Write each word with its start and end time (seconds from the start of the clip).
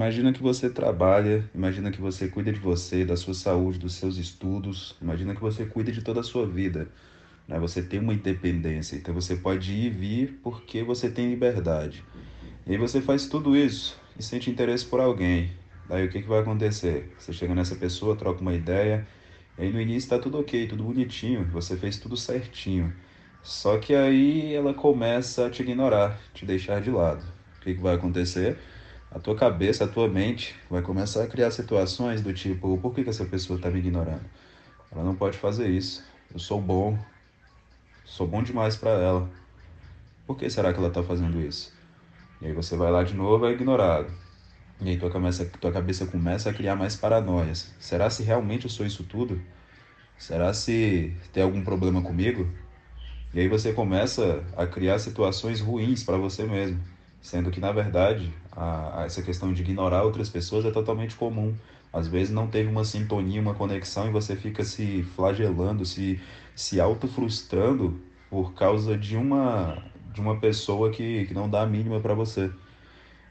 Imagina 0.00 0.32
que 0.32 0.42
você 0.42 0.70
trabalha, 0.70 1.44
imagina 1.54 1.90
que 1.90 2.00
você 2.00 2.26
cuida 2.26 2.50
de 2.50 2.58
você, 2.58 3.04
da 3.04 3.18
sua 3.18 3.34
saúde, 3.34 3.78
dos 3.78 3.92
seus 3.96 4.16
estudos, 4.16 4.96
imagina 4.98 5.34
que 5.34 5.42
você 5.42 5.66
cuida 5.66 5.92
de 5.92 6.00
toda 6.00 6.20
a 6.20 6.22
sua 6.22 6.46
vida. 6.46 6.88
Né? 7.46 7.60
Você 7.60 7.82
tem 7.82 8.00
uma 8.00 8.14
independência, 8.14 8.96
então 8.96 9.12
você 9.12 9.36
pode 9.36 9.74
ir 9.74 9.88
e 9.88 9.90
vir 9.90 10.40
porque 10.42 10.82
você 10.82 11.10
tem 11.10 11.28
liberdade. 11.28 12.02
E 12.66 12.72
aí 12.72 12.78
você 12.78 13.02
faz 13.02 13.26
tudo 13.26 13.54
isso 13.54 13.94
e 14.18 14.22
sente 14.22 14.48
interesse 14.50 14.86
por 14.86 15.00
alguém. 15.00 15.52
Daí 15.86 16.06
o 16.06 16.10
que, 16.10 16.22
que 16.22 16.28
vai 16.28 16.40
acontecer? 16.40 17.14
Você 17.18 17.34
chega 17.34 17.54
nessa 17.54 17.76
pessoa, 17.76 18.16
troca 18.16 18.40
uma 18.40 18.54
ideia, 18.54 19.06
e 19.58 19.64
aí 19.64 19.70
no 19.70 19.82
início 19.82 20.06
está 20.06 20.18
tudo 20.18 20.40
ok, 20.40 20.66
tudo 20.66 20.82
bonitinho, 20.82 21.44
você 21.52 21.76
fez 21.76 21.98
tudo 21.98 22.16
certinho. 22.16 22.90
Só 23.42 23.76
que 23.76 23.94
aí 23.94 24.54
ela 24.54 24.72
começa 24.72 25.46
a 25.46 25.50
te 25.50 25.60
ignorar, 25.60 26.18
te 26.32 26.46
deixar 26.46 26.80
de 26.80 26.90
lado. 26.90 27.22
O 27.58 27.60
que, 27.60 27.74
que 27.74 27.82
vai 27.82 27.96
acontecer? 27.96 28.56
A 29.10 29.18
tua 29.18 29.34
cabeça, 29.34 29.84
a 29.84 29.88
tua 29.88 30.08
mente 30.08 30.54
vai 30.70 30.82
começar 30.82 31.24
a 31.24 31.26
criar 31.26 31.50
situações 31.50 32.22
do 32.22 32.32
tipo: 32.32 32.78
por 32.78 32.94
que, 32.94 33.02
que 33.02 33.10
essa 33.10 33.24
pessoa 33.24 33.56
está 33.56 33.68
me 33.68 33.80
ignorando? 33.80 34.24
Ela 34.92 35.02
não 35.02 35.16
pode 35.16 35.36
fazer 35.36 35.68
isso. 35.68 36.04
Eu 36.32 36.38
sou 36.38 36.60
bom, 36.60 36.96
sou 38.04 38.26
bom 38.26 38.42
demais 38.42 38.76
para 38.76 38.90
ela. 38.90 39.28
Por 40.26 40.36
que 40.36 40.48
será 40.48 40.72
que 40.72 40.78
ela 40.78 40.88
está 40.88 41.02
fazendo 41.02 41.40
isso? 41.40 41.72
E 42.40 42.46
aí 42.46 42.52
você 42.52 42.76
vai 42.76 42.90
lá 42.90 43.02
de 43.02 43.14
novo 43.14 43.46
é 43.46 43.52
ignorado. 43.52 44.12
E 44.80 44.88
aí 44.88 44.96
tua 44.96 45.10
cabeça, 45.10 45.44
tua 45.60 45.72
cabeça 45.72 46.06
começa 46.06 46.48
a 46.48 46.54
criar 46.54 46.76
mais 46.76 46.96
paranoias. 46.96 47.74
Será 47.80 48.08
se 48.08 48.22
realmente 48.22 48.64
eu 48.64 48.70
sou 48.70 48.86
isso 48.86 49.04
tudo? 49.04 49.40
Será 50.16 50.54
se 50.54 51.16
tem 51.32 51.42
algum 51.42 51.62
problema 51.64 52.00
comigo? 52.00 52.48
E 53.34 53.40
aí 53.40 53.48
você 53.48 53.72
começa 53.72 54.44
a 54.56 54.66
criar 54.66 54.98
situações 54.98 55.60
ruins 55.60 56.02
para 56.04 56.16
você 56.16 56.44
mesmo, 56.44 56.80
sendo 57.20 57.50
que 57.50 57.60
na 57.60 57.72
verdade 57.72 58.32
a, 58.52 59.02
a 59.02 59.04
essa 59.04 59.22
questão 59.22 59.52
de 59.52 59.62
ignorar 59.62 60.02
outras 60.02 60.28
pessoas 60.28 60.64
é 60.64 60.70
totalmente 60.70 61.14
comum. 61.16 61.54
Às 61.92 62.06
vezes 62.06 62.32
não 62.32 62.46
teve 62.46 62.68
uma 62.68 62.84
sintonia, 62.84 63.40
uma 63.40 63.54
conexão 63.54 64.08
e 64.08 64.10
você 64.10 64.36
fica 64.36 64.62
se 64.64 65.02
flagelando, 65.16 65.84
se, 65.84 66.20
se 66.54 66.80
auto-frustrando 66.80 68.00
por 68.28 68.54
causa 68.54 68.96
de 68.96 69.16
uma, 69.16 69.82
de 70.12 70.20
uma 70.20 70.38
pessoa 70.38 70.90
que, 70.90 71.26
que 71.26 71.34
não 71.34 71.50
dá 71.50 71.62
a 71.62 71.66
mínima 71.66 72.00
para 72.00 72.14
você. 72.14 72.50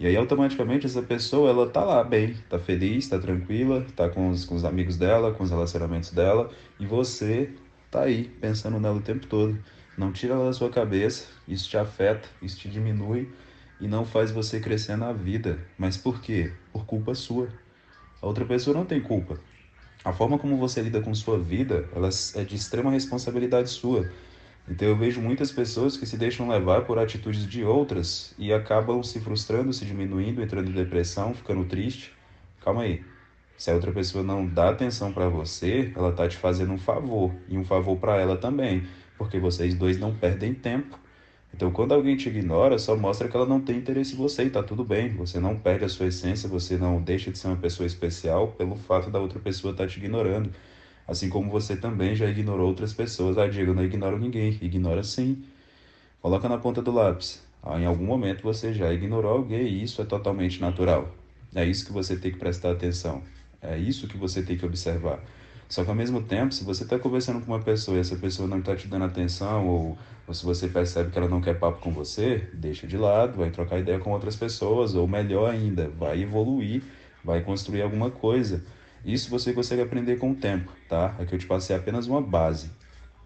E 0.00 0.06
aí 0.06 0.16
automaticamente 0.16 0.86
essa 0.86 1.02
pessoa 1.02 1.50
ela 1.50 1.68
tá 1.68 1.84
lá 1.84 2.02
bem, 2.02 2.34
tá 2.48 2.58
feliz, 2.58 3.08
tá 3.08 3.18
tranquila, 3.18 3.86
tá 3.94 4.08
com 4.08 4.30
os, 4.30 4.44
com 4.44 4.54
os 4.54 4.64
amigos 4.64 4.96
dela, 4.96 5.32
com 5.32 5.44
os 5.44 5.50
relacionamentos 5.50 6.10
dela, 6.10 6.50
e 6.78 6.86
você 6.86 7.52
tá 7.90 8.02
aí 8.02 8.24
pensando 8.40 8.80
nela 8.80 8.96
o 8.96 9.02
tempo 9.02 9.26
todo. 9.26 9.58
Não 9.96 10.10
tira 10.10 10.34
ela 10.34 10.46
da 10.46 10.52
sua 10.52 10.70
cabeça, 10.70 11.28
isso 11.46 11.68
te 11.68 11.76
afeta, 11.76 12.28
isso 12.40 12.58
te 12.58 12.68
diminui 12.68 13.28
e 13.80 13.88
não 13.88 14.04
faz 14.04 14.30
você 14.30 14.60
crescer 14.60 14.96
na 14.96 15.12
vida. 15.12 15.58
Mas 15.78 15.96
por 15.96 16.20
quê? 16.20 16.52
Por 16.72 16.84
culpa 16.84 17.14
sua. 17.14 17.48
A 18.20 18.26
outra 18.26 18.44
pessoa 18.44 18.76
não 18.76 18.84
tem 18.84 19.00
culpa. 19.00 19.38
A 20.04 20.12
forma 20.12 20.38
como 20.38 20.56
você 20.56 20.80
lida 20.80 21.00
com 21.00 21.14
sua 21.14 21.38
vida, 21.38 21.88
ela 21.94 22.08
é 22.34 22.44
de 22.44 22.56
extrema 22.56 22.90
responsabilidade 22.90 23.70
sua. 23.70 24.10
Então 24.68 24.86
eu 24.88 24.96
vejo 24.96 25.20
muitas 25.20 25.50
pessoas 25.50 25.96
que 25.96 26.06
se 26.06 26.16
deixam 26.16 26.48
levar 26.48 26.82
por 26.82 26.98
atitudes 26.98 27.46
de 27.46 27.64
outras 27.64 28.34
e 28.38 28.52
acabam 28.52 29.02
se 29.02 29.20
frustrando, 29.20 29.72
se 29.72 29.84
diminuindo, 29.84 30.42
entrando 30.42 30.70
em 30.70 30.74
depressão, 30.74 31.34
ficando 31.34 31.64
triste. 31.64 32.12
Calma 32.60 32.82
aí. 32.82 33.04
Se 33.56 33.70
a 33.70 33.74
outra 33.74 33.92
pessoa 33.92 34.24
não 34.24 34.46
dá 34.46 34.70
atenção 34.70 35.12
para 35.12 35.28
você, 35.28 35.92
ela 35.94 36.12
tá 36.12 36.26
te 36.28 36.36
fazendo 36.36 36.72
um 36.72 36.78
favor 36.78 37.34
e 37.48 37.58
um 37.58 37.64
favor 37.64 37.96
para 37.98 38.16
ela 38.16 38.36
também 38.36 38.86
porque 39.20 39.38
vocês 39.38 39.74
dois 39.74 39.98
não 39.98 40.14
perdem 40.14 40.54
tempo. 40.54 40.98
Então, 41.60 41.70
quando 41.70 41.92
alguém 41.92 42.16
te 42.16 42.26
ignora, 42.30 42.78
só 42.78 42.96
mostra 42.96 43.28
que 43.28 43.36
ela 43.36 43.44
não 43.44 43.60
tem 43.60 43.76
interesse 43.76 44.14
em 44.14 44.16
você 44.16 44.44
e 44.44 44.50
tá 44.50 44.62
tudo 44.62 44.82
bem. 44.82 45.10
Você 45.16 45.38
não 45.38 45.54
perde 45.54 45.84
a 45.84 45.90
sua 45.90 46.06
essência, 46.06 46.48
você 46.48 46.78
não 46.78 47.02
deixa 47.02 47.30
de 47.30 47.36
ser 47.36 47.48
uma 47.48 47.56
pessoa 47.58 47.86
especial 47.86 48.48
pelo 48.48 48.76
fato 48.76 49.10
da 49.10 49.18
outra 49.18 49.38
pessoa 49.38 49.72
estar 49.72 49.84
tá 49.84 49.90
te 49.90 49.98
ignorando. 49.98 50.50
Assim 51.06 51.28
como 51.28 51.50
você 51.50 51.76
também 51.76 52.16
já 52.16 52.26
ignorou 52.30 52.66
outras 52.66 52.94
pessoas. 52.94 53.36
Ah, 53.36 53.46
Diego, 53.46 53.74
não 53.74 53.84
ignoro 53.84 54.18
ninguém. 54.18 54.56
Ignora 54.62 55.02
sim. 55.02 55.44
Coloca 56.22 56.48
na 56.48 56.56
ponta 56.56 56.80
do 56.80 56.92
lápis. 56.92 57.42
Ah, 57.62 57.78
em 57.78 57.84
algum 57.84 58.06
momento 58.06 58.42
você 58.42 58.72
já 58.72 58.90
ignorou 58.90 59.30
alguém 59.30 59.66
e 59.66 59.82
isso 59.82 60.00
é 60.00 60.06
totalmente 60.06 60.62
natural. 60.62 61.14
É 61.54 61.62
isso 61.66 61.84
que 61.84 61.92
você 61.92 62.16
tem 62.16 62.32
que 62.32 62.38
prestar 62.38 62.70
atenção. 62.70 63.22
É 63.60 63.76
isso 63.76 64.08
que 64.08 64.16
você 64.16 64.42
tem 64.42 64.56
que 64.56 64.64
observar. 64.64 65.22
Só 65.70 65.84
que 65.84 65.90
ao 65.90 65.96
mesmo 65.96 66.22
tempo, 66.22 66.52
se 66.52 66.64
você 66.64 66.82
está 66.82 66.98
conversando 66.98 67.40
com 67.40 67.52
uma 67.52 67.62
pessoa 67.62 67.96
e 67.96 68.00
essa 68.00 68.16
pessoa 68.16 68.48
não 68.48 68.58
está 68.58 68.74
te 68.76 68.88
dando 68.88 69.04
atenção, 69.04 69.68
ou, 69.68 69.98
ou 70.26 70.34
se 70.34 70.44
você 70.44 70.68
percebe 70.68 71.10
que 71.12 71.18
ela 71.18 71.28
não 71.28 71.40
quer 71.40 71.58
papo 71.58 71.80
com 71.80 71.92
você, 71.92 72.50
deixa 72.52 72.86
de 72.88 72.96
lado, 72.98 73.38
vai 73.38 73.50
trocar 73.50 73.78
ideia 73.78 74.00
com 74.00 74.10
outras 74.12 74.36
pessoas, 74.36 74.94
ou 74.96 75.06
melhor 75.08 75.50
ainda, 75.50 75.88
vai 75.88 76.20
evoluir, 76.22 76.82
vai 77.24 77.42
construir 77.42 77.82
alguma 77.82 78.10
coisa. 78.10 78.66
Isso 79.04 79.30
você 79.30 79.52
consegue 79.52 79.80
aprender 79.82 80.16
com 80.18 80.32
o 80.32 80.36
tempo, 80.36 80.72
tá? 80.88 81.14
Aqui 81.18 81.34
eu 81.34 81.38
te 81.38 81.46
passei 81.46 81.74
apenas 81.76 82.06
uma 82.06 82.20
base. 82.20 82.72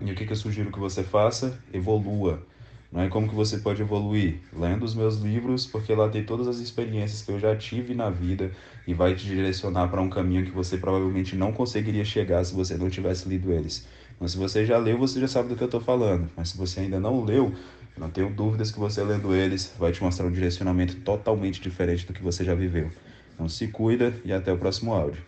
E 0.00 0.10
o 0.12 0.14
que, 0.14 0.26
que 0.26 0.32
eu 0.32 0.36
sugiro 0.36 0.70
que 0.70 0.78
você 0.78 1.02
faça? 1.02 1.64
Evolua. 1.72 2.46
Não 2.94 3.02
é 3.02 3.08
como 3.08 3.28
que 3.28 3.34
você 3.34 3.58
pode 3.58 3.82
evoluir? 3.82 4.40
Lendo 4.52 4.84
os 4.84 4.94
meus 4.94 5.16
livros, 5.16 5.66
porque 5.66 5.92
lá 5.92 6.08
tem 6.08 6.24
todas 6.24 6.46
as 6.46 6.58
experiências 6.60 7.22
que 7.22 7.32
eu 7.32 7.40
já 7.40 7.56
tive 7.56 7.92
na 7.92 8.08
vida 8.08 8.52
e 8.86 8.94
vai 8.94 9.16
te 9.16 9.26
direcionar 9.26 9.88
para 9.88 10.00
um 10.00 10.08
caminho 10.08 10.44
que 10.44 10.52
você 10.52 10.78
provavelmente 10.78 11.34
não 11.34 11.52
conseguiria 11.52 12.04
chegar 12.04 12.44
se 12.44 12.54
você 12.54 12.76
não 12.76 12.88
tivesse 12.88 13.28
lido 13.28 13.50
eles. 13.52 13.84
Então, 14.14 14.28
se 14.28 14.36
você 14.36 14.64
já 14.64 14.78
leu, 14.78 14.96
você 14.96 15.20
já 15.20 15.26
sabe 15.26 15.48
do 15.48 15.56
que 15.56 15.64
eu 15.64 15.66
estou 15.66 15.80
falando. 15.80 16.30
Mas 16.36 16.50
se 16.50 16.56
você 16.56 16.80
ainda 16.80 17.00
não 17.00 17.24
leu, 17.24 17.56
não 17.96 18.10
tenho 18.12 18.32
dúvidas 18.32 18.70
que 18.70 18.78
você 18.78 19.02
lendo 19.02 19.34
eles 19.34 19.74
vai 19.76 19.90
te 19.90 20.00
mostrar 20.00 20.26
um 20.26 20.32
direcionamento 20.32 20.94
totalmente 21.00 21.60
diferente 21.60 22.06
do 22.06 22.12
que 22.12 22.22
você 22.22 22.44
já 22.44 22.54
viveu. 22.54 22.92
Então 23.34 23.48
se 23.48 23.66
cuida 23.66 24.20
e 24.24 24.32
até 24.32 24.52
o 24.52 24.58
próximo 24.58 24.94
áudio. 24.94 25.24